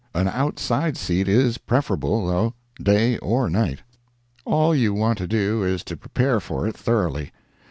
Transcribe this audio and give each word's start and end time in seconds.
An 0.15 0.27
outside 0.27 0.97
seat 0.97 1.27
is 1.27 1.59
preferable, 1.59 2.25
though, 2.25 2.55
day 2.81 3.19
or 3.19 3.51
night. 3.51 3.81
All 4.45 4.73
you 4.73 4.95
want 4.95 5.19
to 5.19 5.27
do 5.27 5.63
is 5.63 5.83
to 5.83 5.95
prepare 5.95 6.39
for 6.39 6.65
it 6.67 6.75
thoroughly. 6.75 7.31